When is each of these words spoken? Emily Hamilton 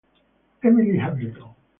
Emily 0.63 0.97
Hamilton 0.97 1.53